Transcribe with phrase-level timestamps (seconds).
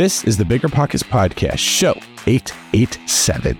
[0.00, 1.92] This is the Bigger Pockets Podcast, show
[2.26, 3.58] 887.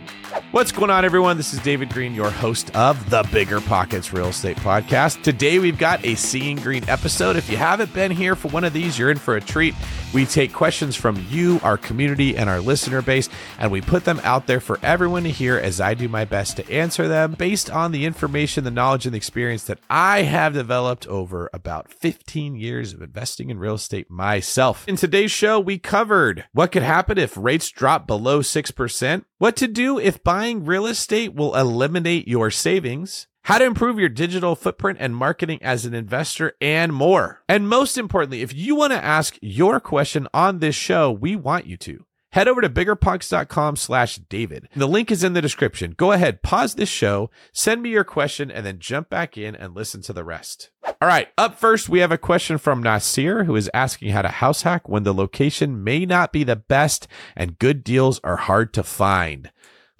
[0.52, 1.36] What's going on, everyone?
[1.36, 5.22] This is David Greene, your host of the Bigger Pockets Real Estate Podcast.
[5.24, 7.34] Today, we've got a Seeing Greene episode.
[7.34, 9.74] If you haven't been here for one of these, you're in for a treat.
[10.14, 14.20] We take questions from you, our community, and our listener base, and we put them
[14.22, 17.70] out there for everyone to hear as I do my best to answer them based
[17.70, 22.56] on the information, the knowledge, and the experience that I have developed over about 15
[22.56, 24.86] years of investing in real estate myself.
[24.88, 29.68] In today's show, we covered what could happen if rates drop below 6%, what to
[29.68, 34.98] do if buying real estate will eliminate your savings, how to improve your digital footprint
[35.00, 37.42] and marketing as an investor, and more.
[37.48, 41.66] And most importantly, if you want to ask your question on this show, we want
[41.66, 42.04] you to.
[42.32, 44.68] Head over to biggerpockets.com slash David.
[44.76, 45.94] The link is in the description.
[45.96, 49.74] Go ahead, pause this show, send me your question, and then jump back in and
[49.74, 50.70] listen to the rest.
[50.84, 54.28] All right, up first, we have a question from Nasir who is asking how to
[54.28, 58.72] house hack when the location may not be the best and good deals are hard
[58.74, 59.50] to find.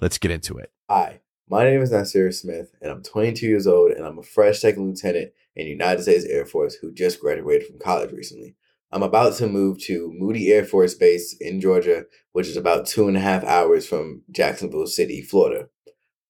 [0.01, 0.71] Let's get into it.
[0.89, 4.59] Hi, my name is Nasir Smith, and I'm 22 years old, and I'm a fresh
[4.59, 8.55] second lieutenant in United States Air Force who just graduated from college recently.
[8.91, 13.07] I'm about to move to Moody Air Force Base in Georgia, which is about two
[13.07, 15.69] and a half hours from Jacksonville City, Florida.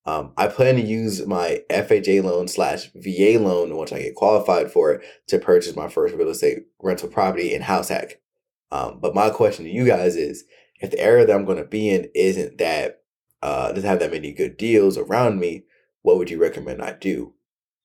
[0.05, 4.69] Um, I plan to use my FHA loan slash VA loan once I get qualified
[4.69, 8.19] for it to purchase my first real estate rental property in house hack.
[8.69, 10.43] Um, but my question to you guys is,
[10.81, 13.00] if the area that I'm going to be in isn't that
[13.41, 15.63] uh, doesn't have that many good deals around me,
[16.01, 17.33] what would you recommend I do?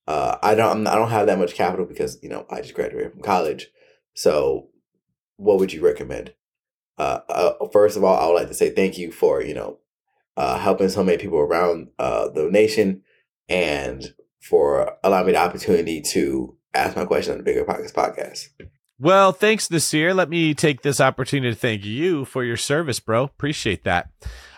[0.06, 2.74] Uh, I don't I'm, I don't have that much capital because you know I just
[2.74, 3.68] graduated from college.
[4.14, 4.68] So,
[5.36, 6.32] what would you recommend?
[6.98, 9.78] Uh, uh, first of all, I would like to say thank you for you know
[10.36, 13.02] uh, helping so many people around uh, the nation
[13.48, 18.48] and for allowing me the opportunity to ask my question on the Bigger Pockets podcast.
[18.98, 20.14] Well, thanks, Nasir.
[20.14, 23.24] Let me take this opportunity to thank you for your service, bro.
[23.24, 24.08] Appreciate that.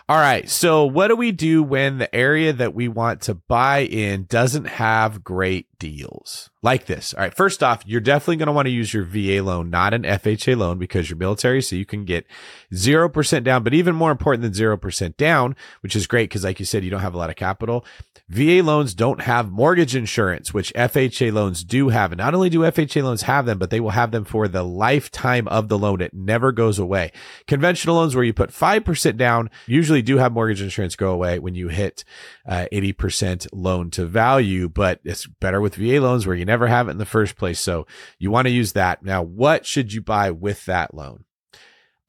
[0.09, 0.49] All right.
[0.49, 4.65] So, what do we do when the area that we want to buy in doesn't
[4.65, 7.13] have great deals like this?
[7.13, 7.33] All right.
[7.33, 10.57] First off, you're definitely going to want to use your VA loan, not an FHA
[10.57, 11.61] loan because you're military.
[11.61, 12.25] So you can get
[12.73, 16.65] 0% down, but even more important than 0% down, which is great because, like you
[16.65, 17.85] said, you don't have a lot of capital.
[18.27, 22.11] VA loans don't have mortgage insurance, which FHA loans do have.
[22.11, 24.61] And not only do FHA loans have them, but they will have them for the
[24.61, 25.99] lifetime of the loan.
[25.99, 27.11] It never goes away.
[27.47, 31.55] Conventional loans where you put 5% down usually do have mortgage insurance go away when
[31.55, 32.03] you hit
[32.47, 36.87] uh, 80% loan to value, but it's better with VA loans where you never have
[36.87, 37.59] it in the first place.
[37.59, 37.87] So
[38.17, 39.03] you want to use that.
[39.03, 41.25] Now, what should you buy with that loan?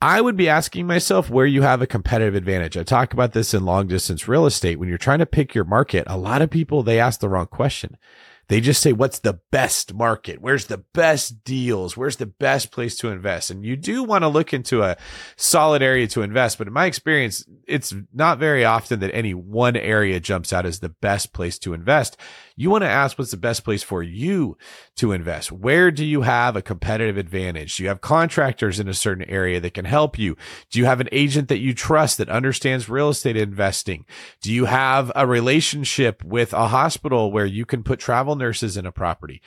[0.03, 2.77] I would be asking myself where you have a competitive advantage.
[2.77, 4.79] I talk about this in long distance real estate.
[4.79, 7.47] When you're trying to pick your market, a lot of people, they ask the wrong
[7.47, 7.99] question.
[8.51, 10.41] They just say, what's the best market?
[10.41, 11.97] Where's the best deals?
[11.97, 13.53] Where's the best place to invest?
[13.53, 14.97] And you do want to look into a
[15.37, 16.59] solid area to invest.
[16.59, 20.81] But in my experience, it's not very often that any one area jumps out as
[20.81, 22.17] the best place to invest.
[22.61, 24.59] You want to ask what's the best place for you
[24.97, 25.51] to invest?
[25.51, 27.75] Where do you have a competitive advantage?
[27.75, 30.37] Do you have contractors in a certain area that can help you?
[30.71, 34.05] Do you have an agent that you trust that understands real estate investing?
[34.43, 38.85] Do you have a relationship with a hospital where you can put travel nurses in
[38.85, 39.41] a property?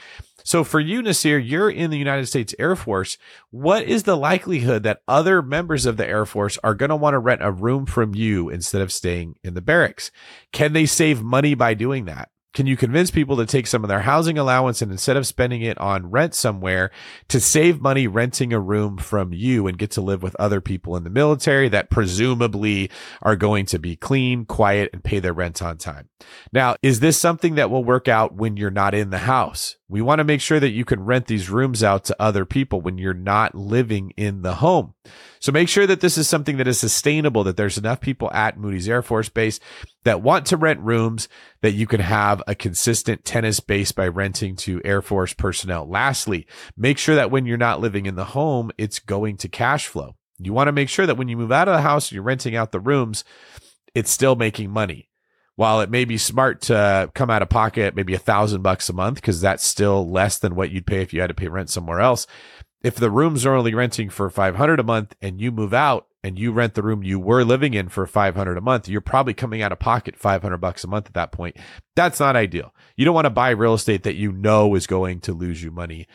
[0.44, 3.20] So for you, Nasir, you're in the United States Air Force.
[3.52, 7.14] What is the likelihood that other members of the Air Force are going to want
[7.14, 10.10] to rent a room from you instead of staying in the barracks?
[10.52, 12.33] Can they save money by doing that?
[12.54, 15.64] Can you convince people to take some of their housing allowance and instead of spending
[15.64, 16.92] it on rent somewhere
[17.30, 20.96] to save money renting a room from you and get to live with other people
[20.96, 22.92] in the military that presumably
[23.24, 26.10] are going to be clean, quiet, and pay their rent on time?
[26.52, 29.78] Now, is this something that will work out when you're not in the house?
[29.90, 32.82] We want to make sure that you can rent these rooms out to other people
[32.82, 34.94] when you're not living in the home.
[35.44, 38.58] So make sure that this is something that is sustainable, that there's enough people at
[38.58, 39.60] Moody's Air Force Base
[40.06, 41.28] that want to rent rooms
[41.60, 45.86] that you can have a consistent tennis base by renting to Air Force personnel.
[45.86, 49.86] Lastly, make sure that when you're not living in the home, it's going to cash
[49.86, 50.16] flow.
[50.40, 52.24] You want to make sure that when you move out of the house and you're
[52.24, 53.26] renting out the rooms,
[53.94, 55.10] it's still making money
[55.56, 58.94] while it may be smart to come out of pocket maybe a thousand bucks a
[58.94, 61.70] month because that's still less than what you'd pay if you had to pay rent
[61.70, 62.26] somewhere else
[62.84, 66.38] if the rooms are only renting for 500 a month and you move out and
[66.38, 69.62] you rent the room you were living in for 500 a month you're probably coming
[69.62, 71.58] out of pocket 500 bucks a month at that point
[71.96, 75.20] that's not ideal you don't want to buy real estate that you know is going
[75.22, 76.08] to lose you money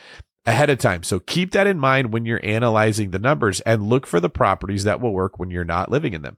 [0.47, 4.07] ahead of time so keep that in mind when you're analyzing the numbers and look
[4.07, 6.37] for the properties that will work when you're not living in them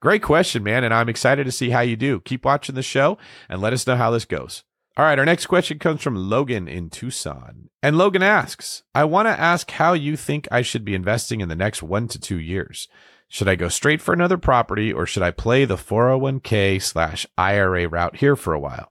[0.00, 0.84] Great question, man.
[0.84, 2.20] And I'm excited to see how you do.
[2.20, 3.18] Keep watching the show
[3.48, 4.62] and let us know how this goes.
[4.98, 7.68] All right, our next question comes from Logan in Tucson.
[7.82, 11.50] And Logan asks, I want to ask how you think I should be investing in
[11.50, 12.88] the next one to two years.
[13.28, 17.88] Should I go straight for another property or should I play the 401k slash IRA
[17.88, 18.90] route here for a while?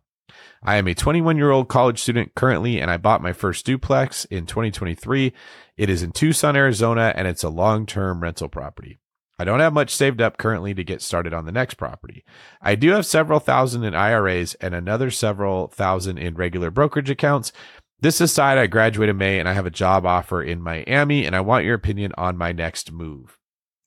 [0.61, 4.25] I am a 21 year old college student currently, and I bought my first duplex
[4.25, 5.33] in 2023.
[5.77, 8.99] It is in Tucson, Arizona, and it's a long term rental property.
[9.37, 12.23] I don't have much saved up currently to get started on the next property.
[12.61, 17.51] I do have several thousand in IRAs and another several thousand in regular brokerage accounts.
[17.99, 21.41] This aside, I graduated May and I have a job offer in Miami, and I
[21.41, 23.37] want your opinion on my next move.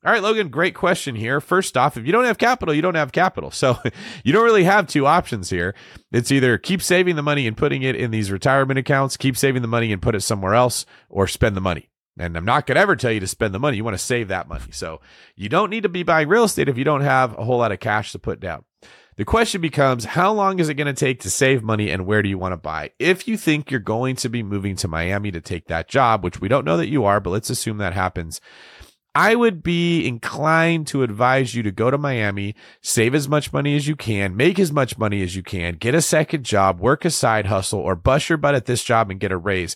[0.05, 1.41] All right, Logan, great question here.
[1.41, 3.51] First off, if you don't have capital, you don't have capital.
[3.51, 3.79] So
[4.25, 5.75] you don't really have two options here.
[6.13, 9.63] It's either keep saving the money and putting it in these retirement accounts, keep saving
[9.63, 11.88] the money and put it somewhere else, or spend the money.
[12.19, 13.77] And I'm not going to ever tell you to spend the money.
[13.77, 14.71] You want to save that money.
[14.71, 15.01] So
[15.37, 17.73] you don't need to be buying real estate if you don't have a whole lot
[17.73, 18.65] of cash to put down.
[19.17, 22.23] The question becomes how long is it going to take to save money and where
[22.23, 22.93] do you want to buy?
[23.01, 26.41] If you think you're going to be moving to Miami to take that job, which
[26.41, 28.41] we don't know that you are, but let's assume that happens,
[29.17, 33.75] I would be inclined to advise you to go to Miami, save as much money
[33.75, 37.05] as you can, make as much money as you can, get a second job, work
[37.05, 39.75] a side hustle, or bust your butt at this job and get a raise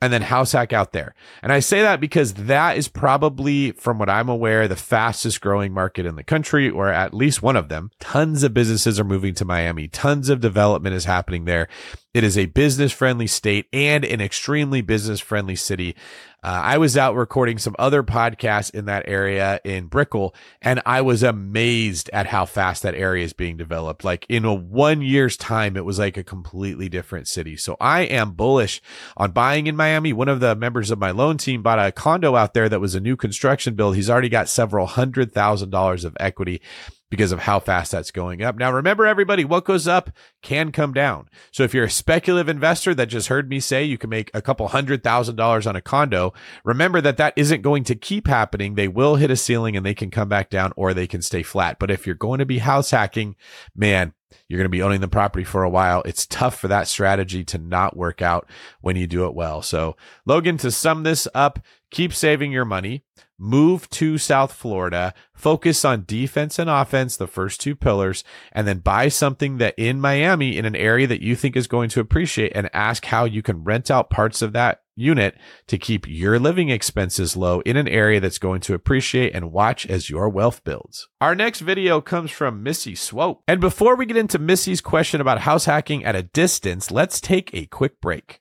[0.00, 1.14] and then house hack out there.
[1.42, 5.72] And I say that because that is probably, from what I'm aware, the fastest growing
[5.72, 7.90] market in the country, or at least one of them.
[8.00, 9.88] Tons of businesses are moving to Miami.
[9.88, 11.68] Tons of development is happening there.
[12.14, 15.94] It is a business friendly state and an extremely business friendly city.
[16.42, 21.02] Uh, I was out recording some other podcasts in that area in Brickell, and I
[21.02, 24.04] was amazed at how fast that area is being developed.
[24.04, 27.56] Like in a one year's time, it was like a completely different city.
[27.56, 28.80] So I am bullish
[29.16, 30.12] on buying in Miami.
[30.12, 32.94] One of the members of my loan team bought a condo out there that was
[32.94, 33.96] a new construction build.
[33.96, 36.62] He's already got several hundred thousand dollars of equity
[37.10, 38.56] because of how fast that's going up.
[38.56, 40.10] Now, remember, everybody, what goes up
[40.42, 41.28] can come down.
[41.50, 44.40] So if you're a speculative investor that just heard me say you can make a
[44.40, 46.32] couple hundred thousand dollars on a condo,
[46.64, 48.74] remember that that isn't going to keep happening.
[48.74, 51.42] They will hit a ceiling and they can come back down or they can stay
[51.42, 51.78] flat.
[51.78, 53.34] But if you're going to be house hacking,
[53.74, 54.14] man,
[54.48, 56.02] you're going to be owning the property for a while.
[56.04, 58.48] It's tough for that strategy to not work out
[58.80, 59.62] when you do it well.
[59.62, 59.96] So,
[60.26, 61.58] Logan, to sum this up,
[61.90, 63.04] keep saving your money
[63.40, 68.22] move to South Florida, focus on defense and offense, the first two pillars,
[68.52, 71.88] and then buy something that in Miami in an area that you think is going
[71.88, 76.06] to appreciate and ask how you can rent out parts of that unit to keep
[76.08, 80.28] your living expenses low in an area that's going to appreciate and watch as your
[80.28, 81.08] wealth builds.
[81.20, 83.42] Our next video comes from Missy Swope.
[83.48, 87.54] And before we get into Missy's question about house hacking at a distance, let's take
[87.54, 88.40] a quick break.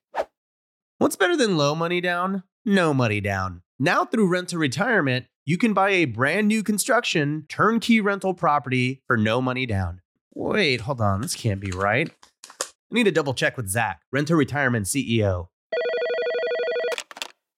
[0.97, 2.43] What's better than low money down?
[2.65, 3.61] No money down.
[3.79, 9.01] Now, through Rent to Retirement, you can buy a brand new construction turnkey rental property
[9.07, 10.01] for no money down.
[10.35, 11.21] Wait, hold on.
[11.21, 12.11] This can't be right.
[12.61, 15.47] I need to double check with Zach, Rent to Retirement CEO.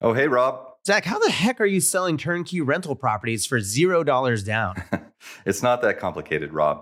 [0.03, 0.65] Oh, hey, Rob.
[0.83, 4.75] Zach, how the heck are you selling turnkey rental properties for $0 down?
[5.45, 6.81] it's not that complicated, Rob.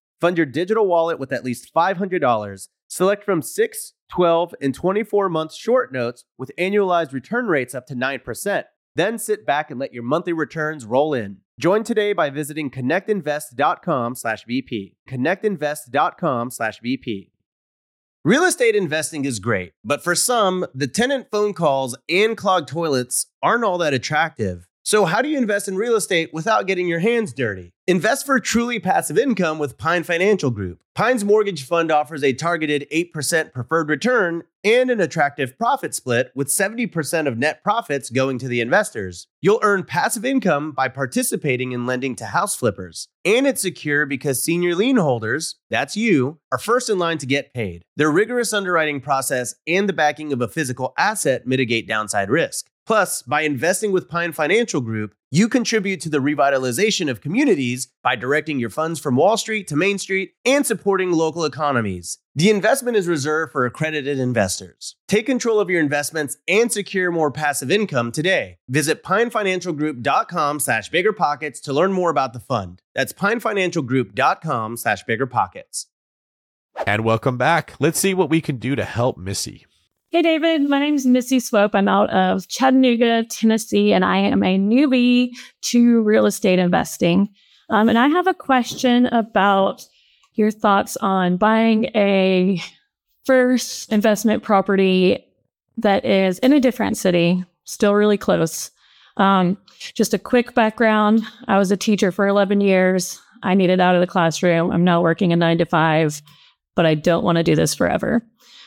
[0.21, 2.67] Fund your digital wallet with at least $500.
[2.87, 7.95] Select from 6, 12, and 24 month short notes with annualized return rates up to
[7.95, 8.65] 9%.
[8.95, 11.37] Then sit back and let your monthly returns roll in.
[11.59, 14.95] Join today by visiting connectinvest.com/bp.
[15.09, 17.31] connectinvest.com/vp.
[18.23, 23.25] Real estate investing is great, but for some, the tenant phone calls and clogged toilets
[23.41, 24.67] aren't all that attractive.
[24.83, 27.71] So, how do you invest in real estate without getting your hands dirty?
[27.85, 30.81] Invest for truly passive income with Pine Financial Group.
[30.95, 36.47] Pine's mortgage fund offers a targeted 8% preferred return and an attractive profit split, with
[36.47, 39.27] 70% of net profits going to the investors.
[39.39, 43.07] You'll earn passive income by participating in lending to house flippers.
[43.23, 47.53] And it's secure because senior lien holders, that's you, are first in line to get
[47.53, 47.83] paid.
[47.97, 52.70] Their rigorous underwriting process and the backing of a physical asset mitigate downside risk.
[52.91, 58.17] Plus, by investing with Pine Financial Group, you contribute to the revitalization of communities by
[58.17, 62.17] directing your funds from Wall Street to Main Street and supporting local economies.
[62.35, 64.97] The investment is reserved for accredited investors.
[65.07, 68.57] Take control of your investments and secure more passive income today.
[68.67, 72.81] Visit pinefinancialgroup.com slash biggerpockets to learn more about the fund.
[72.93, 75.85] That's pinefinancialgroup.com slash biggerpockets.
[76.85, 77.73] And welcome back.
[77.79, 79.65] Let's see what we can do to help Missy.
[80.13, 80.67] Hey, David.
[80.67, 81.73] My name is Missy Swope.
[81.73, 85.29] I'm out of Chattanooga, Tennessee, and I am a newbie
[85.61, 87.29] to real estate investing.
[87.69, 89.85] Um, and I have a question about
[90.33, 92.61] your thoughts on buying a
[93.23, 95.25] first investment property
[95.77, 98.69] that is in a different city, still really close.
[99.15, 99.57] Um,
[99.93, 103.21] just a quick background I was a teacher for 11 years.
[103.43, 104.71] I needed out of the classroom.
[104.71, 106.21] I'm now working a nine to five,
[106.75, 108.21] but I don't want to do this forever.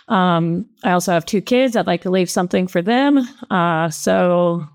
[0.09, 1.77] Um, I also have two kids.
[1.77, 3.27] I'd like to leave something for them.
[3.51, 4.67] Uh, so,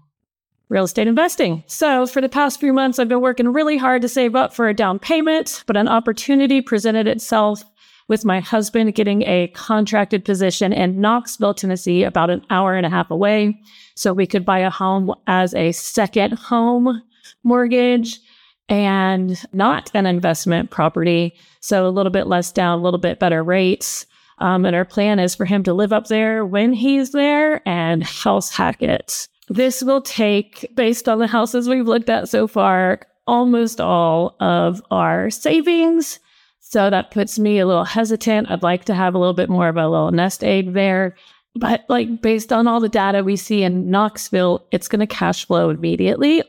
[0.70, 1.64] real estate investing.
[1.68, 4.68] So, for the past few months, I've been working really hard to save up for
[4.68, 7.64] a down payment, but an opportunity presented itself
[8.08, 12.90] with my husband getting a contracted position in Knoxville, Tennessee, about an hour and a
[12.90, 13.60] half away.
[13.96, 17.04] So, we could buy a home as a second home
[17.44, 18.20] mortgage
[18.68, 21.36] and not an investment property.
[21.60, 24.08] So, a little bit less down, a little bit better rates.
[24.39, 28.03] Um, and our plan is for him to live up there when he's there and
[28.03, 29.27] house hack it.
[29.50, 34.81] This will take, based on the houses we've looked at so far, almost all of
[34.91, 36.19] our savings.
[36.60, 38.50] So that puts me a little hesitant.
[38.51, 41.15] I'd like to have a little bit more of a little nest egg there.
[41.55, 45.46] But like based on all the data we see in Knoxville, it's going to cash
[45.46, 46.43] flow immediately.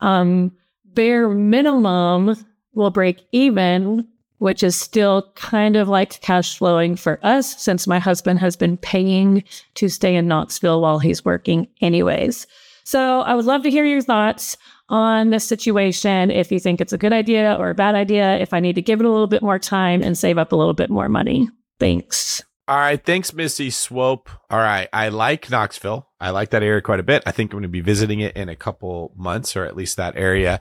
[0.00, 0.52] Um,
[0.84, 2.36] bare minimum
[2.74, 4.06] will break even
[4.42, 8.76] which is still kind of like cash flowing for us since my husband has been
[8.76, 9.44] paying
[9.74, 12.48] to stay in Knoxville while he's working, anyways.
[12.82, 14.56] So I would love to hear your thoughts
[14.88, 16.32] on this situation.
[16.32, 18.82] If you think it's a good idea or a bad idea, if I need to
[18.82, 21.48] give it a little bit more time and save up a little bit more money.
[21.78, 22.42] Thanks.
[22.66, 23.00] All right.
[23.00, 24.28] Thanks, Missy Swope.
[24.50, 24.88] All right.
[24.92, 26.08] I like Knoxville.
[26.20, 27.22] I like that area quite a bit.
[27.26, 29.98] I think I'm going to be visiting it in a couple months, or at least
[29.98, 30.58] that area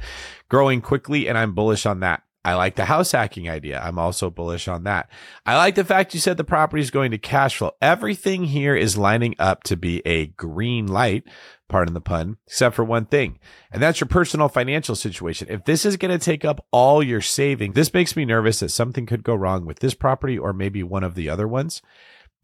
[0.49, 1.27] growing quickly.
[1.27, 2.21] And I'm bullish on that.
[2.43, 3.79] I like the house hacking idea.
[3.79, 5.09] I'm also bullish on that.
[5.45, 7.71] I like the fact you said the property is going to cash flow.
[7.81, 11.23] Everything here is lining up to be a green light,
[11.69, 13.37] pardon the pun, except for one thing.
[13.71, 15.47] And that's your personal financial situation.
[15.51, 18.69] If this is going to take up all your saving, this makes me nervous that
[18.69, 21.83] something could go wrong with this property or maybe one of the other ones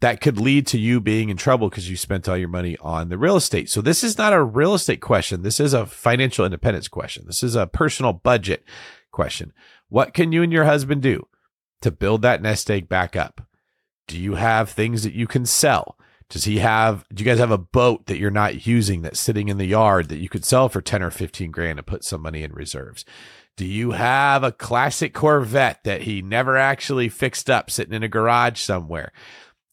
[0.00, 3.08] that could lead to you being in trouble because you spent all your money on
[3.08, 3.68] the real estate.
[3.68, 5.42] So this is not a real estate question.
[5.42, 7.24] This is a financial independence question.
[7.26, 8.64] This is a personal budget
[9.18, 9.52] question.
[9.88, 11.26] What can you and your husband do
[11.82, 13.40] to build that nest egg back up?
[14.06, 15.98] Do you have things that you can sell?
[16.30, 19.48] Does he have, do you guys have a boat that you're not using that's sitting
[19.48, 22.22] in the yard that you could sell for 10 or 15 grand and put some
[22.22, 23.04] money in reserves?
[23.56, 28.08] Do you have a classic Corvette that he never actually fixed up sitting in a
[28.08, 29.10] garage somewhere?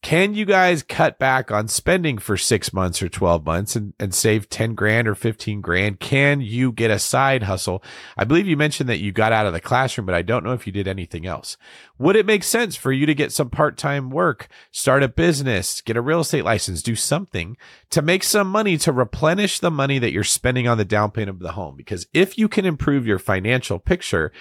[0.06, 4.14] Can you guys cut back on spending for six months or 12 months and, and
[4.14, 6.00] save 10 grand or 15 grand?
[6.00, 7.82] Can you get a side hustle?
[8.16, 10.54] I believe you mentioned that you got out of the classroom, but I don't know
[10.54, 11.58] if you did anything else.
[11.98, 15.82] Would it make sense for you to get some part time work, start a business,
[15.82, 17.58] get a real estate license, do something
[17.90, 21.38] to make some money to replenish the money that you're spending on the down payment
[21.38, 21.76] of the home?
[21.76, 24.32] Because if you can improve your financial picture,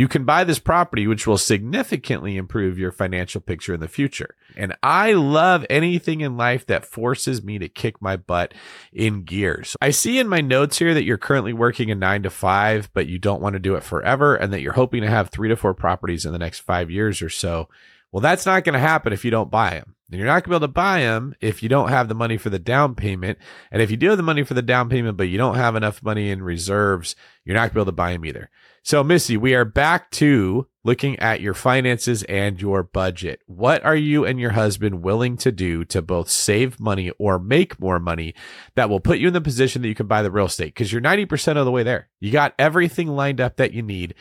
[0.00, 4.34] you can buy this property, which will significantly improve your financial picture in the future.
[4.56, 8.54] And I love anything in life that forces me to kick my butt
[8.94, 9.76] in gears.
[9.82, 13.08] I see in my notes here that you're currently working a nine to five, but
[13.08, 15.56] you don't want to do it forever, and that you're hoping to have three to
[15.56, 17.68] four properties in the next five years or so.
[18.10, 19.96] Well, that's not going to happen if you don't buy them.
[20.10, 22.14] And you're not going to be able to buy them if you don't have the
[22.14, 23.38] money for the down payment.
[23.70, 25.76] And if you do have the money for the down payment, but you don't have
[25.76, 27.14] enough money in reserves,
[27.44, 28.50] you're not going to be able to buy them either.
[28.82, 33.42] So, Missy, we are back to looking at your finances and your budget.
[33.44, 37.78] What are you and your husband willing to do to both save money or make
[37.78, 38.34] more money
[38.76, 40.74] that will put you in the position that you can buy the real estate?
[40.74, 42.08] Because you're 90% of the way there.
[42.20, 44.14] You got everything lined up that you need.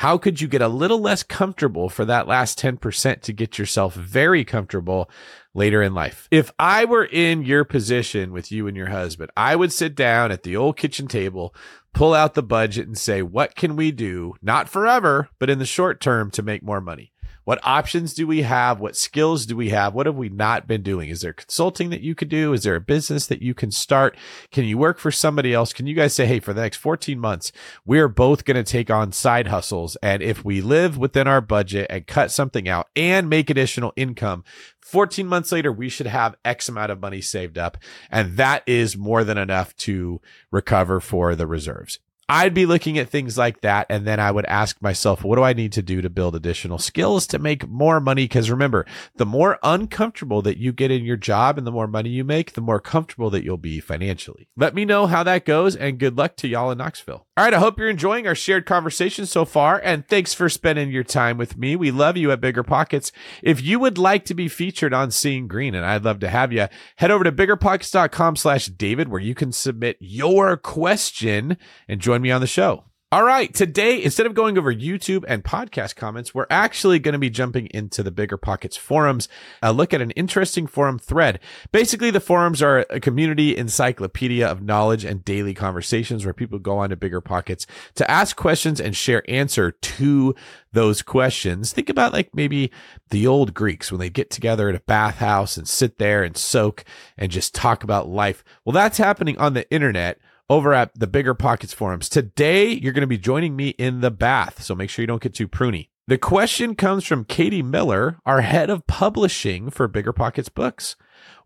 [0.00, 3.94] How could you get a little less comfortable for that last 10% to get yourself
[3.94, 5.10] very comfortable
[5.52, 6.26] later in life?
[6.30, 10.32] If I were in your position with you and your husband, I would sit down
[10.32, 11.54] at the old kitchen table,
[11.92, 14.34] pull out the budget and say, what can we do?
[14.42, 17.09] Not forever, but in the short term to make more money.
[17.50, 18.78] What options do we have?
[18.78, 19.92] What skills do we have?
[19.92, 21.08] What have we not been doing?
[21.08, 22.52] Is there consulting that you could do?
[22.52, 24.16] Is there a business that you can start?
[24.52, 25.72] Can you work for somebody else?
[25.72, 27.50] Can you guys say, hey, for the next 14 months,
[27.84, 29.96] we're both going to take on side hustles.
[30.00, 34.44] And if we live within our budget and cut something out and make additional income,
[34.78, 37.78] 14 months later, we should have X amount of money saved up.
[38.12, 40.20] And that is more than enough to
[40.52, 41.98] recover for the reserves.
[42.30, 43.86] I'd be looking at things like that.
[43.90, 46.78] And then I would ask myself, what do I need to do to build additional
[46.78, 48.24] skills to make more money?
[48.24, 52.10] Because remember, the more uncomfortable that you get in your job and the more money
[52.10, 54.48] you make, the more comfortable that you'll be financially.
[54.56, 57.26] Let me know how that goes and good luck to y'all in Knoxville.
[57.36, 57.54] All right.
[57.54, 59.80] I hope you're enjoying our shared conversation so far.
[59.82, 61.74] And thanks for spending your time with me.
[61.74, 63.10] We love you at Bigger Pockets.
[63.42, 66.52] If you would like to be featured on Seeing Greene, and I'd love to have
[66.52, 71.56] you, head over to biggerpockets.com slash David, where you can submit your question
[71.88, 72.84] and join me on the show.
[73.12, 73.52] All right.
[73.52, 77.66] Today, instead of going over YouTube and podcast comments, we're actually going to be jumping
[77.74, 79.28] into the Bigger Pockets forums,
[79.60, 81.40] a look at an interesting forum thread.
[81.72, 86.78] Basically, the forums are a community encyclopedia of knowledge and daily conversations where people go
[86.78, 90.32] on to Bigger Pockets to ask questions and share answer to
[90.72, 91.72] those questions.
[91.72, 92.70] Think about like maybe
[93.08, 96.84] the old Greeks when they get together at a bathhouse and sit there and soak
[97.18, 98.44] and just talk about life.
[98.64, 102.08] Well, that's happening on the internet over at the Bigger Pockets forums.
[102.08, 105.22] Today, you're going to be joining me in the bath, so make sure you don't
[105.22, 105.88] get too pruny.
[106.08, 110.96] The question comes from Katie Miller, our head of publishing for Bigger Pockets Books.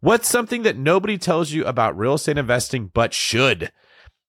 [0.01, 3.71] What's something that nobody tells you about real estate investing but should?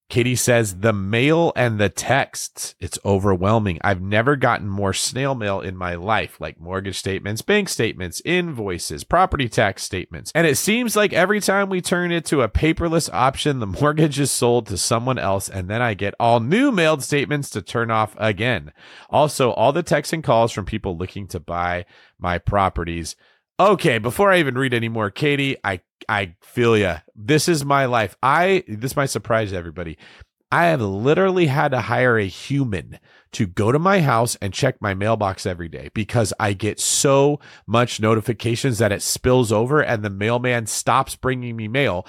[0.07, 3.79] Katie says the mail and the texts, it's overwhelming.
[3.83, 9.03] I've never gotten more snail mail in my life, like mortgage statements, bank statements, invoices,
[9.03, 10.31] property tax statements.
[10.35, 14.19] And it seems like every time we turn it to a paperless option, the mortgage
[14.19, 15.49] is sold to someone else.
[15.49, 18.73] And then I get all new mailed statements to turn off again.
[19.09, 21.85] Also, all the texts and calls from people looking to buy
[22.19, 23.15] my properties.
[23.59, 26.99] Okay, before I even read any more, Katie, I I feel ya.
[27.15, 28.15] This is my life.
[28.21, 29.97] I this might surprise everybody.
[30.51, 32.99] I have literally had to hire a human
[33.31, 37.39] to go to my house and check my mailbox every day because I get so
[37.65, 42.05] much notifications that it spills over and the mailman stops bringing me mail.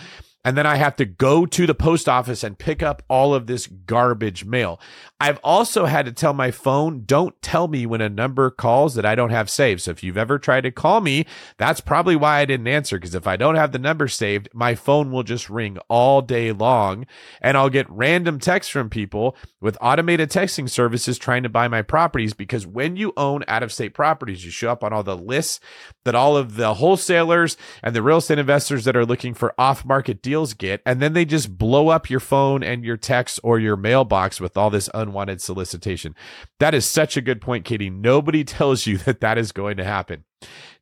[0.47, 3.49] And then I have to go to the post office and pick up all of
[3.49, 4.81] this garbage mail.
[5.19, 9.05] I've also had to tell my phone, don't tell me when a number calls that
[9.05, 9.81] I don't have saved.
[9.81, 11.27] So if you've ever tried to call me,
[11.59, 12.97] that's probably why I didn't answer.
[12.97, 16.53] Because if I don't have the number saved, my phone will just ring all day
[16.53, 17.07] long
[17.41, 21.83] and I'll get random texts from people with automated texting services trying to buy my
[21.83, 22.35] properties.
[22.35, 25.59] Because when you own out of state properties, you show up on all the lists
[26.05, 29.85] that all of the wholesalers and the real estate investors that are looking for off
[29.85, 33.59] market deals get, and then they just blow up your phone and your text or
[33.59, 36.15] your mailbox with all this unwanted solicitation.
[36.59, 37.91] That is such a good point, Katie.
[37.91, 40.25] Nobody tells you that that is going to happen.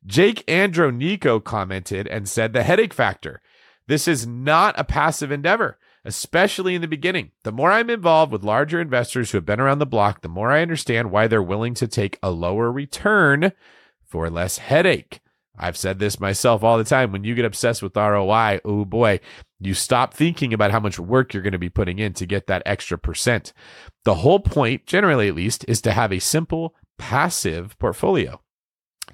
[0.05, 3.41] Jake Andronico commented and said the headache factor.
[3.87, 7.31] This is not a passive endeavor, especially in the beginning.
[7.43, 10.51] The more I'm involved with larger investors who have been around the block, the more
[10.51, 13.51] I understand why they're willing to take a lower return
[14.03, 15.21] for less headache.
[15.57, 17.11] I've said this myself all the time.
[17.11, 19.19] When you get obsessed with ROI, oh boy,
[19.59, 22.47] you stop thinking about how much work you're going to be putting in to get
[22.47, 23.53] that extra percent.
[24.03, 28.41] The whole point, generally at least, is to have a simple passive portfolio.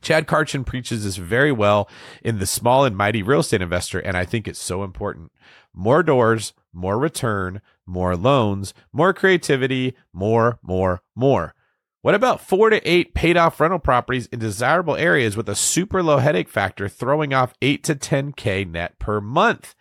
[0.02, 1.88] Chad Carson preaches this very well
[2.24, 5.32] in The Small and Mighty Real Estate Investor, and I think it's so important.
[5.74, 11.54] More doors, more return, more loans, more creativity, more, more, more.
[12.02, 16.02] What about four to eight paid off rental properties in desirable areas with a super
[16.02, 19.76] low headache factor, throwing off eight to 10K net per month?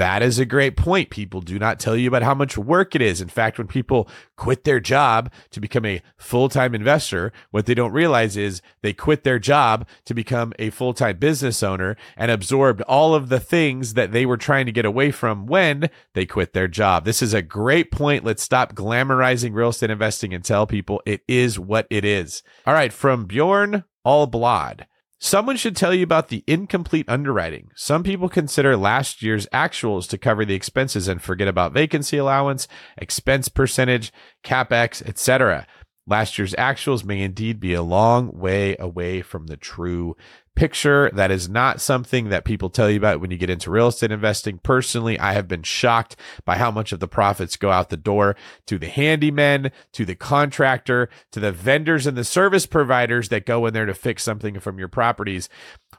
[0.00, 1.10] That is a great point.
[1.10, 3.20] People do not tell you about how much work it is.
[3.20, 7.74] In fact, when people quit their job to become a full time investor, what they
[7.74, 12.30] don't realize is they quit their job to become a full time business owner and
[12.30, 16.24] absorbed all of the things that they were trying to get away from when they
[16.24, 17.04] quit their job.
[17.04, 18.24] This is a great point.
[18.24, 22.42] Let's stop glamorizing real estate investing and tell people it is what it is.
[22.66, 22.90] All right.
[22.90, 24.86] From Bjorn Allblad.
[25.22, 27.68] Someone should tell you about the incomplete underwriting.
[27.76, 32.66] Some people consider last year's actuals to cover the expenses and forget about vacancy allowance,
[32.96, 35.66] expense percentage, capex, etc.
[36.06, 40.16] Last year's actuals may indeed be a long way away from the true
[40.54, 41.10] picture.
[41.14, 44.12] That is not something that people tell you about when you get into real estate
[44.12, 44.58] investing.
[44.58, 48.36] Personally, I have been shocked by how much of the profits go out the door
[48.66, 53.66] to the handymen, to the contractor, to the vendors and the service providers that go
[53.66, 55.48] in there to fix something from your properties.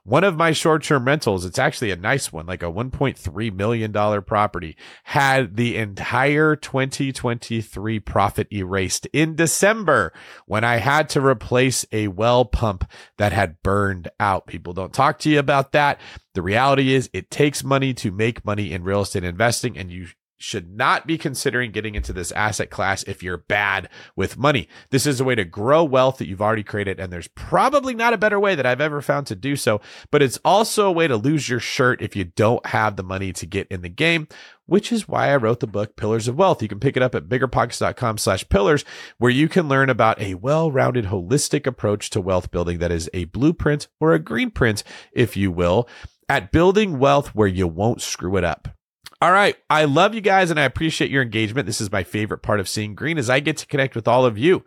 [0.04, 4.24] One of my short term rentals, it's actually a nice one, like a $1.3 million
[4.24, 10.12] property, had the entire 2023 profit erased in December
[10.48, 14.41] when I had to replace a well pump that had burned out.
[14.48, 16.00] People don't talk to you about that.
[16.34, 20.08] The reality is it takes money to make money in real estate investing and you
[20.42, 24.68] should not be considering getting into this asset class if you're bad with money.
[24.90, 28.14] This is a way to grow wealth that you've already created, and there's probably not
[28.14, 31.08] a better way that I've ever found to do so, but it's also a way
[31.08, 34.28] to lose your shirt if you don't have the money to get in the game.
[34.68, 36.62] Which is why I wrote the book Pillars of Wealth.
[36.62, 38.86] You can pick it up at biggerpockets.com slash pillars,
[39.18, 43.26] where you can learn about a well-rounded, holistic approach to wealth building that is a
[43.26, 45.90] blueprint or a green print, if you will,
[46.30, 48.70] at building wealth where you won't screw it up.
[49.22, 49.56] All right.
[49.70, 51.68] I love you guys and I appreciate your engagement.
[51.68, 54.26] This is my favorite part of seeing Greene as I get to connect with all
[54.26, 54.66] of you.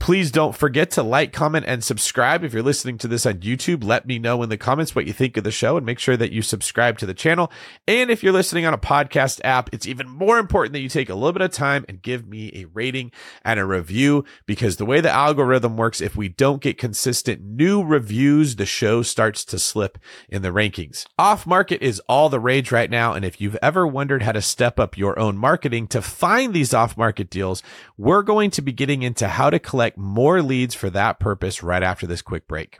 [0.00, 2.44] Please don't forget to like, comment, and subscribe.
[2.44, 5.12] If you're listening to this on YouTube, let me know in the comments what you
[5.12, 7.50] think of the show and make sure that you subscribe to the channel.
[7.86, 11.10] And if you're listening on a podcast app, it's even more important that you take
[11.10, 13.10] a little bit of time and give me a rating
[13.44, 17.82] and a review because the way the algorithm works, if we don't get consistent new
[17.84, 21.06] reviews, the show starts to slip in the rankings.
[21.18, 23.14] Off market is all the rage right now.
[23.14, 26.72] And if you've ever wondered how to step up your own marketing to find these
[26.72, 27.64] off market deals,
[27.96, 31.62] we're going to be getting into how to collect collect more leads for that purpose
[31.62, 32.78] right after this quick break.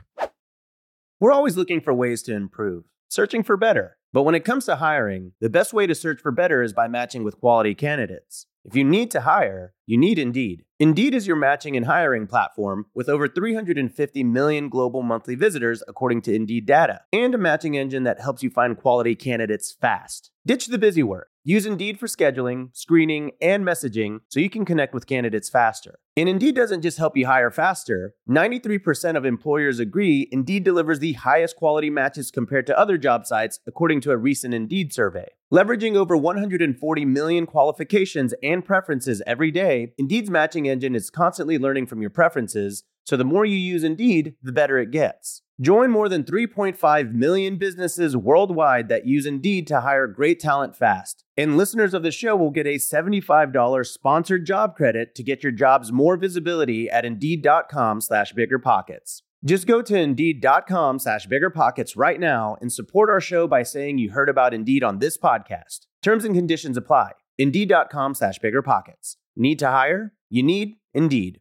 [1.19, 3.97] We're always looking for ways to improve, searching for better.
[4.13, 6.87] But when it comes to hiring, the best way to search for better is by
[6.87, 8.47] matching with quality candidates.
[8.65, 10.63] If you need to hire, you need Indeed.
[10.79, 16.21] Indeed is your matching and hiring platform with over 350 million global monthly visitors, according
[16.23, 20.31] to Indeed data, and a matching engine that helps you find quality candidates fast.
[20.45, 21.29] Ditch the busy work.
[21.43, 25.99] Use Indeed for scheduling, screening, and messaging so you can connect with candidates faster.
[26.17, 28.13] And Indeed doesn't just help you hire faster.
[28.29, 33.59] 93% of employers agree Indeed delivers the highest quality matches compared to other job sites,
[33.65, 35.27] according to a recent Indeed survey.
[35.53, 41.87] Leveraging over 140 million qualifications and preferences every day, Indeed's matching engine is constantly learning
[41.87, 45.41] from your preferences, so the more you use Indeed, the better it gets.
[45.61, 51.25] Join more than 3.5 million businesses worldwide that use Indeed to hire great talent fast.
[51.35, 55.51] And listeners of the show will get a $75 sponsored job credit to get your
[55.51, 59.21] jobs more visibility at Indeed.com slash BiggerPockets.
[59.45, 64.11] Just go to Indeed.com slash BiggerPockets right now and support our show by saying you
[64.11, 65.87] heard about Indeed on this podcast.
[66.03, 67.11] Terms and conditions apply.
[67.37, 69.15] Indeed.com slash BiggerPockets.
[69.37, 70.13] Need to hire?
[70.29, 71.39] You need Indeed.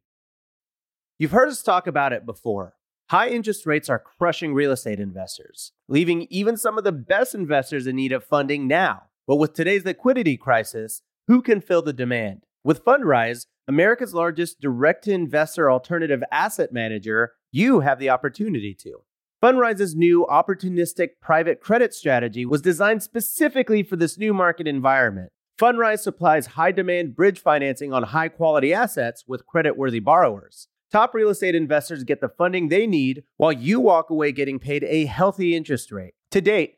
[1.18, 2.74] You've heard us talk about it before.
[3.10, 7.86] High interest rates are crushing real estate investors, leaving even some of the best investors
[7.86, 9.04] in need of funding now.
[9.26, 12.44] But with today's liquidity crisis, who can fill the demand?
[12.64, 19.02] With Fundrise, America's largest direct to investor alternative asset manager, you have the opportunity to.
[19.40, 25.30] Fundrise's new opportunistic private credit strategy was designed specifically for this new market environment.
[25.60, 30.66] Fundrise supplies high demand bridge financing on high quality assets with credit worthy borrowers.
[30.90, 34.82] Top real estate investors get the funding they need while you walk away getting paid
[34.84, 36.14] a healthy interest rate.
[36.32, 36.77] To date,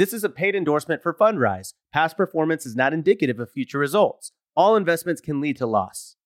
[0.00, 1.74] This is a paid endorsement for Fundrise.
[1.92, 4.32] Past performance is not indicative of future results.
[4.56, 6.16] All investments can lead to loss.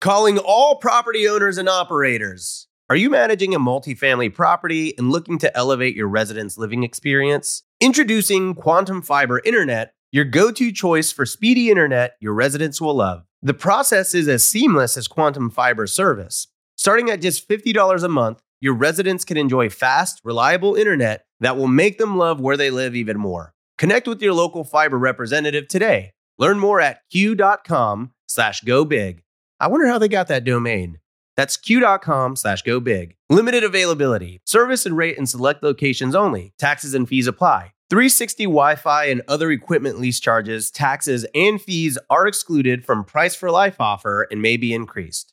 [0.00, 2.66] Calling all property owners and operators.
[2.88, 7.62] Are you managing a multifamily property and looking to elevate your residents' living experience?
[7.80, 13.22] Introducing Quantum Fiber Internet, your go to choice for speedy internet your residents will love.
[13.40, 16.48] The process is as seamless as Quantum Fiber service.
[16.74, 21.68] Starting at just $50 a month, your residents can enjoy fast, reliable internet that will
[21.68, 23.54] make them love where they live even more.
[23.78, 26.12] Connect with your local fiber representative today.
[26.38, 29.22] Learn more at q.com slash go big.
[29.58, 30.98] I wonder how they got that domain.
[31.36, 33.16] That's q.com slash go big.
[33.30, 34.40] Limited availability.
[34.44, 36.52] Service and rate in select locations only.
[36.58, 37.72] Taxes and fees apply.
[37.88, 43.34] 360 Wi Fi and other equipment lease charges, taxes, and fees are excluded from price
[43.34, 45.32] for life offer and may be increased.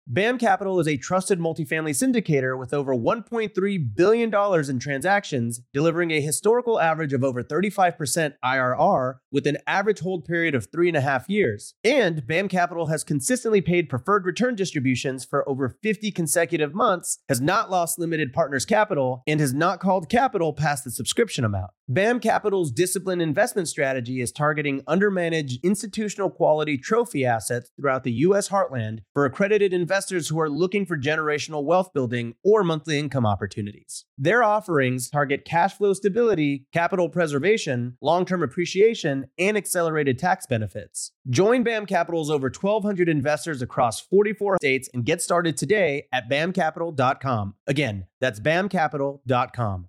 [0.13, 6.19] BAM Capital is a trusted multifamily syndicator with over $1.3 billion in transactions, delivering a
[6.19, 11.01] historical average of over 35% IRR with an average hold period of three and a
[11.01, 11.75] half years.
[11.85, 17.39] And BAM Capital has consistently paid preferred return distributions for over 50 consecutive months, has
[17.39, 21.71] not lost limited partners capital, and has not called capital past the subscription amount.
[21.87, 28.49] BAM Capital's disciplined investment strategy is targeting undermanaged institutional quality trophy assets throughout the U.S.
[28.49, 34.05] heartland for accredited investors who are looking for generational wealth building or monthly income opportunities.
[34.17, 41.11] Their offerings target cash flow stability, capital preservation, long term appreciation, and accelerated tax benefits.
[41.29, 47.55] Join BAM Capital's over 1,200 investors across 44 states and get started today at bamcapital.com.
[47.67, 49.87] Again, that's bamcapital.com.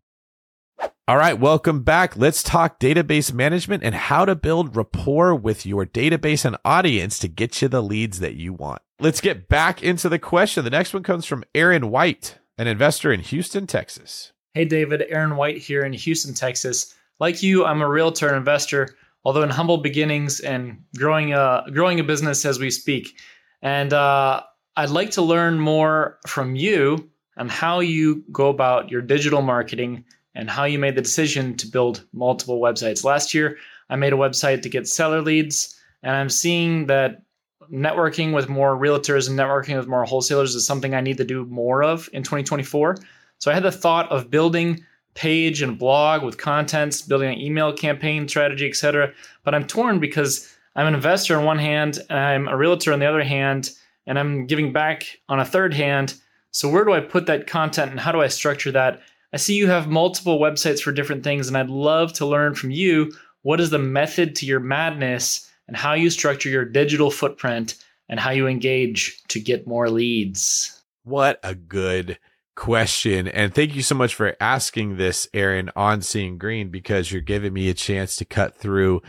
[1.08, 2.16] All right, welcome back.
[2.16, 7.28] Let's talk database management and how to build rapport with your database and audience to
[7.28, 8.82] get you the leads that you want.
[9.02, 10.62] Let's get back into the question.
[10.62, 14.30] The next one comes from Aaron White, an investor in Houston, Texas.
[14.54, 15.02] Hey, David.
[15.08, 16.94] Aaron White here in Houston, Texas.
[17.18, 21.98] Like you, I'm a realtor and investor, although in humble beginnings and growing a growing
[21.98, 23.18] a business as we speak.
[23.60, 24.42] And uh,
[24.76, 30.04] I'd like to learn more from you on how you go about your digital marketing
[30.36, 33.02] and how you made the decision to build multiple websites.
[33.02, 33.56] Last year,
[33.90, 37.22] I made a website to get seller leads, and I'm seeing that
[37.70, 41.44] networking with more realtors and networking with more wholesalers is something I need to do
[41.46, 42.96] more of in 2024.
[43.38, 47.72] So I had the thought of building page and blog with contents, building an email
[47.72, 49.12] campaign strategy, etc.
[49.44, 52.98] But I'm torn because I'm an investor on one hand, and I'm a realtor on
[52.98, 53.70] the other hand,
[54.06, 56.14] and I'm giving back on a third hand.
[56.50, 59.02] So where do I put that content and how do I structure that?
[59.32, 62.70] I see you have multiple websites for different things, and I'd love to learn from
[62.70, 67.82] you what is the method to your madness and how you structure your digital footprint
[68.08, 70.82] and how you engage to get more leads.
[71.04, 72.18] What a good
[72.54, 73.26] question.
[73.28, 77.52] And thank you so much for asking this, Aaron, on Seeing Greene, because you're giving
[77.52, 79.02] me a chance to cut through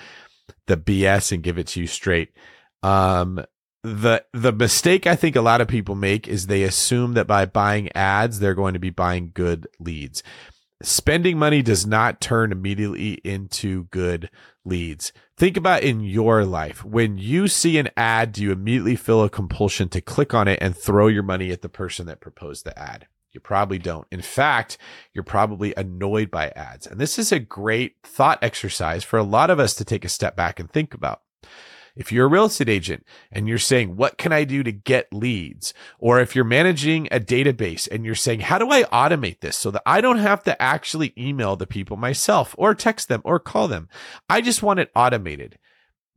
[0.68, 2.30] the BS and give it to you straight.
[2.82, 3.44] Um,
[3.84, 7.46] the the mistake I think a lot of people make is they assume that by
[7.46, 10.24] buying ads they're going to be buying good leads.
[10.82, 14.30] Spending money does not turn immediately into good
[14.66, 15.12] leads.
[15.36, 16.86] Think about in your life.
[16.86, 20.60] When you see an ad, do you immediately feel a compulsion to click on it
[20.62, 23.08] and throw your money at the person that proposed the ad?
[23.32, 24.06] You probably don't.
[24.12, 24.78] In fact,
[25.12, 26.86] you're probably annoyed by ads.
[26.86, 30.10] And this is a great thought exercise for a lot of us to take a
[30.10, 31.22] step back and think about.
[31.96, 35.14] If you're a real estate agent and you're saying, what can I do to get
[35.14, 35.74] leads?
[36.00, 39.70] Or if you're managing a database and you're saying, how do I automate this so
[39.72, 43.68] that I don't have to actually email the people myself or text them or call
[43.68, 43.90] them?
[44.28, 45.60] I just want it automated.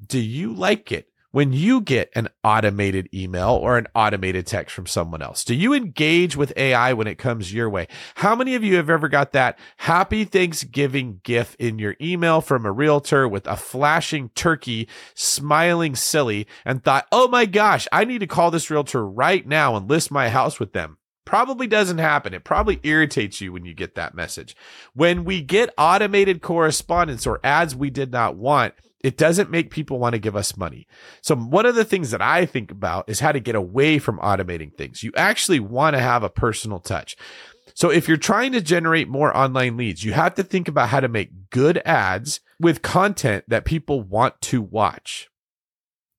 [0.05, 1.09] Do you like it?
[1.37, 5.45] When you get an automated email or an automated text from someone else?
[5.45, 7.89] Do you engage with AI when it comes your way?
[8.15, 12.65] How many of you have ever got that happy Thanksgiving gift in your email from
[12.65, 18.21] a realtor with a flashing turkey smiling silly and thought, oh my gosh, I need
[18.21, 20.97] to call this realtor right now and list my house with them?
[21.27, 22.33] Probably doesn't happen.
[22.33, 24.57] It probably irritates you when you get that message.
[24.95, 29.99] When we get automated correspondence or ads we did not want, it doesn't make people
[29.99, 30.87] want to give us money.
[31.21, 34.19] So one of the things that I think about is how to get away from
[34.19, 35.03] automating things.
[35.03, 37.17] You actually want to have a personal touch.
[37.75, 41.01] So if you're trying to generate more online leads, you have to think about how
[41.01, 45.29] to make good ads with content that people want to watch.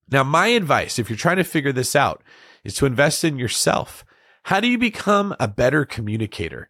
[0.09, 2.23] Now, my advice, if you're trying to figure this out,
[2.63, 4.05] is to invest in yourself.
[4.43, 6.69] How do you become a better communicator?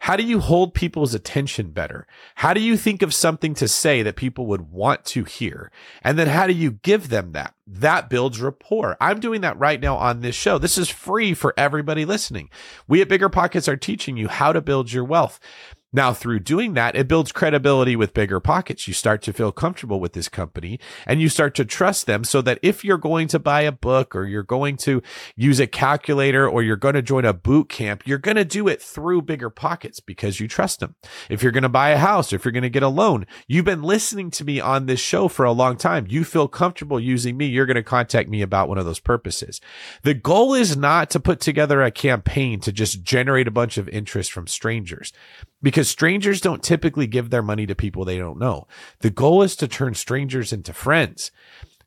[0.00, 2.06] How do you hold people's attention better?
[2.36, 5.70] How do you think of something to say that people would want to hear?
[6.02, 7.54] And then how do you give them that?
[7.66, 8.96] That builds rapport.
[9.00, 10.56] I'm doing that right now on this show.
[10.56, 12.48] This is free for everybody listening.
[12.86, 15.40] We at Bigger Pockets are teaching you how to build your wealth.
[15.90, 18.86] Now, through doing that, it builds credibility with bigger pockets.
[18.86, 22.42] You start to feel comfortable with this company and you start to trust them so
[22.42, 25.02] that if you're going to buy a book or you're going to
[25.34, 28.68] use a calculator or you're going to join a boot camp, you're going to do
[28.68, 30.94] it through bigger pockets because you trust them.
[31.30, 33.26] If you're going to buy a house, or if you're going to get a loan,
[33.46, 36.06] you've been listening to me on this show for a long time.
[36.06, 37.46] You feel comfortable using me.
[37.46, 39.58] You're going to contact me about one of those purposes.
[40.02, 43.88] The goal is not to put together a campaign to just generate a bunch of
[43.88, 45.14] interest from strangers
[45.62, 48.66] because strangers don't typically give their money to people they don't know.
[49.00, 51.30] The goal is to turn strangers into friends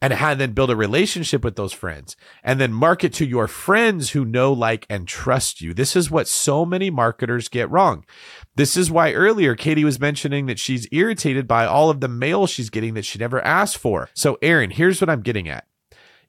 [0.02, 4.26] and then build a relationship with those friends and then market to your friends who
[4.26, 5.74] know, like, and trust you.
[5.74, 8.04] This is what so many marketers get wrong.
[8.56, 12.48] This is why earlier Katie was mentioning that she's irritated by all of the mail
[12.48, 14.10] she's getting that she never asked for.
[14.16, 15.68] So, Aaron, here's what I'm getting at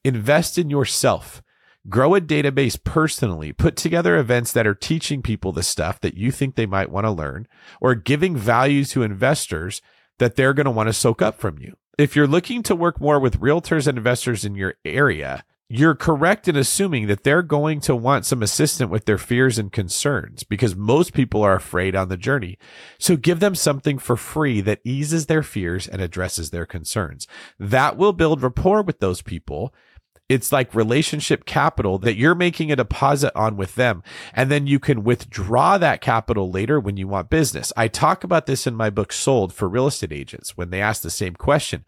[0.04, 1.42] invest in yourself
[1.88, 6.30] grow a database personally, put together events that are teaching people the stuff that you
[6.30, 7.46] think they might want to learn
[7.80, 9.82] or giving value to investors
[10.18, 11.76] that they're going to want to soak up from you.
[11.98, 16.48] If you're looking to work more with realtors and investors in your area, you're correct
[16.48, 20.76] in assuming that they're going to want some assistance with their fears and concerns because
[20.76, 22.58] most people are afraid on the journey.
[22.98, 27.26] So give them something for free that eases their fears and addresses their concerns.
[27.58, 29.72] That will build rapport with those people
[30.32, 34.02] it's like relationship capital that you're making a deposit on with them.
[34.32, 37.70] And then you can withdraw that capital later when you want business.
[37.76, 41.02] I talk about this in my book, Sold for Real Estate Agents, when they ask
[41.02, 41.84] the same question.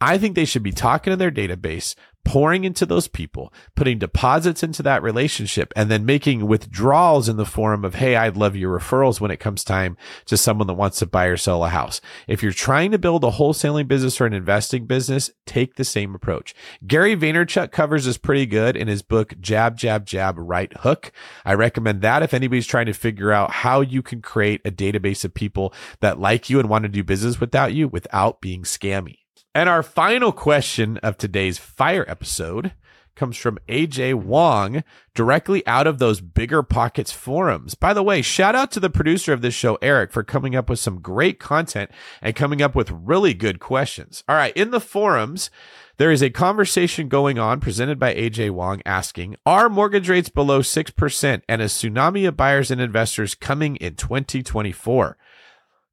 [0.00, 1.94] I think they should be talking to their database,
[2.28, 7.46] pouring into those people, putting deposits into that relationship, and then making withdrawals in the
[7.46, 10.98] form of, Hey, I'd love your referrals when it comes time to someone that wants
[10.98, 12.02] to buy or sell a house.
[12.26, 16.14] If you're trying to build a wholesaling business or an investing business, take the same
[16.14, 16.54] approach.
[16.86, 21.12] Gary Vaynerchuk covers this pretty good in his book, Jab, Jab, Jab, Right Hook.
[21.46, 25.24] I recommend that if anybody's trying to figure out how you can create a database
[25.24, 29.20] of people that like you and want to do business without you without being scammy.
[29.58, 32.74] And our final question of today's fire episode
[33.16, 34.84] comes from AJ Wong
[35.16, 37.74] directly out of those BiggerPockets forums.
[37.74, 40.70] By the way, shout out to the producer of this show, Eric, for coming up
[40.70, 41.90] with some great content
[42.22, 44.22] and coming up with really good questions.
[44.28, 44.56] All right.
[44.56, 45.50] In the forums,
[45.96, 50.60] there is a conversation going on presented by AJ Wong asking, are mortgage rates below
[50.60, 55.16] 6% and a tsunami of buyers and investors coming in 2024?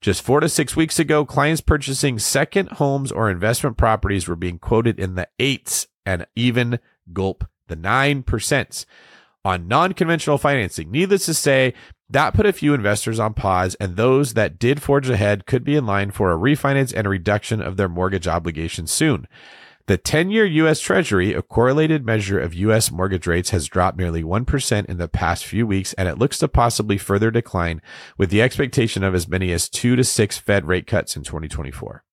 [0.06, 4.60] Just four to six weeks ago, clients purchasing second homes or investment properties were being
[4.60, 6.78] quoted in the eights and even
[7.12, 8.86] gulp the nine percent
[9.44, 10.92] on non conventional financing.
[10.92, 11.74] Needless to say,
[12.08, 15.76] that put a few investors on pause, and those that did forge ahead could be
[15.76, 19.28] in line for a refinance and a reduction of their mortgage obligations soon.
[19.88, 20.80] The 10 year U.S.
[20.80, 22.92] Treasury, a correlated measure of U.S.
[22.92, 26.48] mortgage rates, has dropped nearly 1% in the past few weeks, and it looks to
[26.48, 27.84] possibly further decline
[28.18, 32.04] with the expectation of as many as two to six Fed rate cuts in 2024.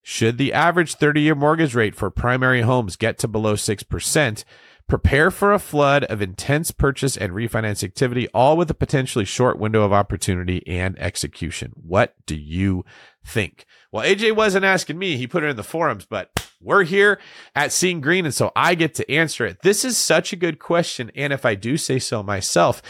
[0.00, 4.44] Should the average 30 year mortgage rate for primary homes get to below 6%,
[4.88, 9.58] prepare for a flood of intense purchase and refinance activity, all with a potentially short
[9.58, 11.72] window of opportunity and execution.
[11.74, 12.86] What do you
[13.22, 13.66] think?
[13.92, 17.20] Well, AJ wasn't asking me, he put it in the forums, but we're here
[17.54, 19.62] at Seeing Greene, and so I get to answer it.
[19.62, 21.10] This is such a good question.
[21.14, 22.82] And if I do say so myself,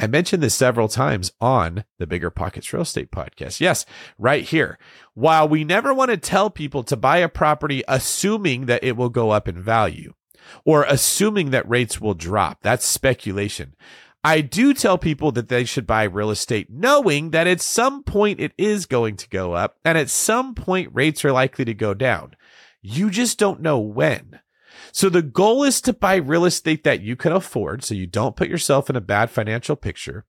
[0.00, 3.60] I mentioned this several times on the BiggerPockets Real Estate Podcast.
[3.60, 3.84] Yes,
[4.16, 4.78] right here.
[5.14, 9.08] While we never want to tell people to buy a property assuming that it will
[9.08, 10.14] go up in value
[10.64, 13.74] or assuming that rates will drop, that's speculation.
[14.22, 18.40] I do tell people that they should buy real estate knowing that at some point
[18.40, 21.94] it is going to go up and at some point rates are likely to go
[21.94, 22.34] down.
[22.82, 24.40] You just don't know when.
[24.92, 28.36] So the goal is to buy real estate that you can afford so you don't
[28.36, 30.24] put yourself in a bad financial picture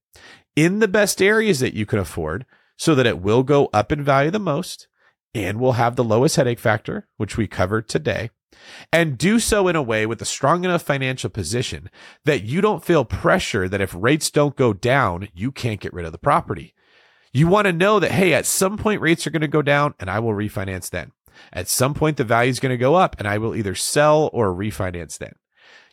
[0.56, 2.46] in the best areas that you can afford
[2.78, 4.88] so that it will go up in value the most
[5.34, 8.32] and will have the lowest headache factor, which we covered today,
[8.92, 11.90] and do so in a way with a strong enough financial position
[12.26, 16.06] that you don't feel pressure that if rates don't go down, you can't get rid
[16.06, 16.74] of the property.
[17.32, 19.94] You want to know that, hey, at some point rates are going to go down
[20.00, 21.12] and I will refinance then.
[21.54, 24.30] At some point, the value is going to go up and I will either sell
[24.34, 25.34] or refinance then.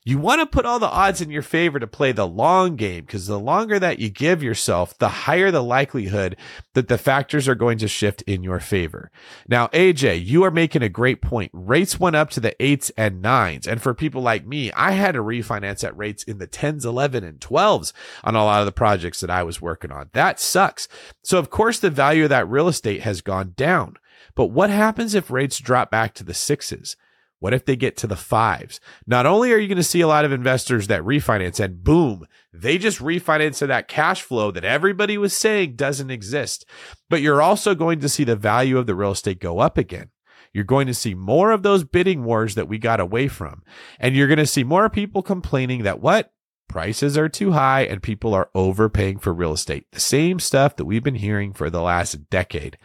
[0.08, 3.04] You want to put all the odds in your favor to play the long game
[3.04, 6.36] because the longer that you give yourself, the higher the likelihood
[6.74, 9.10] that the factors are going to shift in your favor.
[9.48, 11.50] Now, AJ, you are making a great point.
[11.52, 13.66] Rates went up to the eights and nines.
[13.66, 17.24] And for people like me, I had to refinance at rates in the 10s, 11,
[17.24, 17.92] and 12s
[18.22, 20.10] on a lot of the projects that I was working on.
[20.12, 20.86] That sucks.
[21.24, 23.96] So, of course, the value of that real estate has gone down.
[24.34, 26.96] But what happens if rates drop back to the sixes?
[27.38, 28.80] What if they get to the fives?
[29.06, 32.26] Not only are you going to see a lot of investors that refinance and boom,
[32.52, 36.64] they just refinance to that cash flow that everybody was saying doesn't exist,
[37.10, 40.10] but you're also going to see the value of the real estate go up again.
[40.52, 43.62] You're going to see more of those bidding wars that we got away from.
[44.00, 46.32] And you're going to see more people complaining that what?
[46.68, 49.86] Prices are too high and people are overpaying for real estate.
[49.92, 52.78] The same stuff that we've been hearing for the last decade.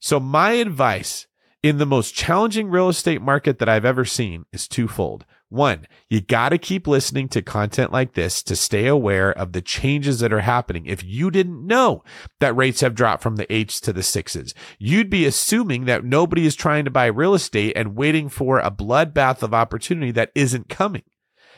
[0.00, 1.26] So my advice
[1.62, 5.24] in the most challenging real estate market that I've ever seen is twofold.
[5.50, 9.62] One, you got to keep listening to content like this to stay aware of the
[9.62, 10.84] changes that are happening.
[10.84, 12.04] If you didn't know
[12.38, 16.44] that rates have dropped from the eights to the sixes, you'd be assuming that nobody
[16.44, 20.68] is trying to buy real estate and waiting for a bloodbath of opportunity that isn't
[20.68, 21.04] coming.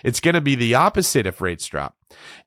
[0.04, 1.96] It's going to be the opposite if rates drop.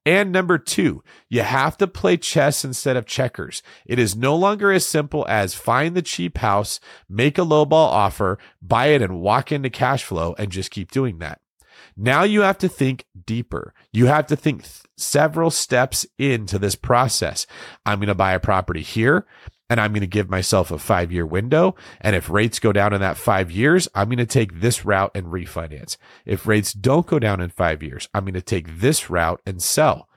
[0.05, 3.63] And number two, you have to play chess instead of checkers.
[3.85, 6.79] It is no longer as simple as find the cheap house,
[7.09, 11.19] make a lowball offer, buy it and walk into cash flow and just keep doing
[11.19, 11.39] that.
[11.95, 13.73] Now you have to think deeper.
[13.91, 17.45] You have to think th- several steps into this process.
[17.85, 19.25] I'm going to buy a property here
[19.70, 21.76] and I'm going to give myself a five year window.
[22.01, 25.11] And if rates go down in that five years, I'm going to take this route
[25.16, 25.97] and refinance.
[26.26, 29.61] If rates don't go down in five years, I'm going to take this route and
[29.61, 30.07] sell.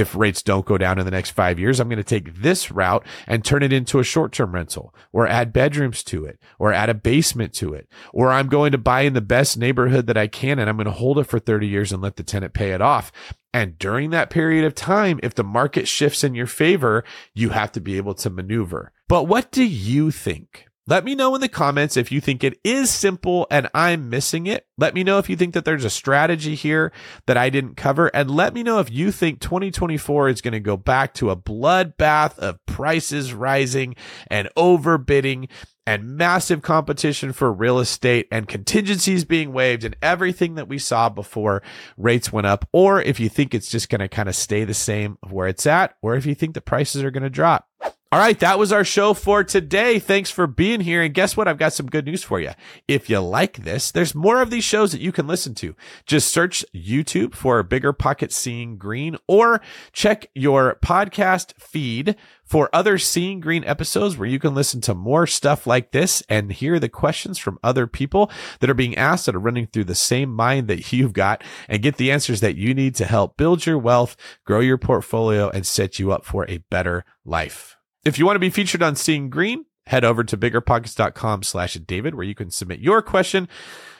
[0.00, 2.70] If rates don't go down in the next five years, I'm going to take this
[2.70, 6.72] route and turn it into a short term rental or add bedrooms to it or
[6.72, 7.86] add a basement to it.
[8.14, 10.86] Or I'm going to buy in the best neighborhood that I can and I'm going
[10.86, 13.12] to hold it for 30 years and let the tenant pay it off.
[13.52, 17.70] And during that period of time, if the market shifts in your favor, you have
[17.72, 18.92] to be able to maneuver.
[19.06, 20.69] But what do you think?
[20.90, 24.48] Let me know in the comments if you think it is simple and I'm missing
[24.48, 24.66] it.
[24.76, 26.90] Let me know if you think that there's a strategy here
[27.28, 28.08] that I didn't cover.
[28.08, 31.36] And let me know if you think 2024 is going to go back to a
[31.36, 33.94] bloodbath of prices rising
[34.26, 35.48] and overbidding
[35.86, 41.08] and massive competition for real estate and contingencies being waived and everything that we saw
[41.08, 41.62] before
[41.96, 44.74] rates went up, or if you think it's just going to kind of stay the
[44.74, 47.69] same of where it's at, or if you think the prices are going to drop.
[48.12, 50.00] All right, that was our show for today.
[50.00, 51.00] Thanks for being here.
[51.00, 51.46] And guess what?
[51.46, 52.50] I've got some good news for you.
[52.88, 55.76] If you like this, there's more of these shows that you can listen to.
[56.06, 59.60] Just search YouTube for Bigger Pocket Seeing Greene or
[59.92, 65.28] check your podcast feed for other Seeing Greene episodes where you can listen to more
[65.28, 69.36] stuff like this and hear the questions from other people that are being asked that
[69.36, 72.74] are running through the same mind that you've got and get the answers that you
[72.74, 76.58] need to help build your wealth, grow your portfolio, and set you up for a
[76.70, 77.76] better life.
[78.02, 82.14] If you want to be featured on Seeing Greene, head over to biggerpockets.com slash David,
[82.14, 83.46] where you can submit your question.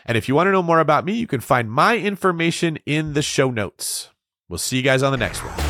[0.06, 3.12] And if you want to know more about me, you can find my information in
[3.12, 4.08] the show notes.
[4.48, 5.69] We'll see you guys on the next one.